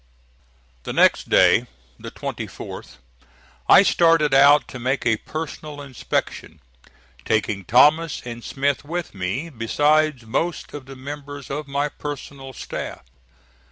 The 0.81 0.93
next 0.93 1.29
day, 1.29 1.67
the 1.99 2.09
24th, 2.09 2.95
I 3.69 3.83
started 3.83 4.33
out 4.33 4.67
to 4.69 4.79
make 4.79 5.05
a 5.05 5.17
personal 5.17 5.79
inspection, 5.79 6.59
taking 7.23 7.63
Thomas 7.63 8.19
and 8.25 8.43
Smith 8.43 8.83
with 8.83 9.13
me, 9.13 9.51
besides 9.51 10.25
most 10.25 10.73
of 10.73 10.87
the 10.87 10.95
members 10.95 11.51
of 11.51 11.67
my 11.67 11.87
personal 11.87 12.51
staff. 12.51 13.01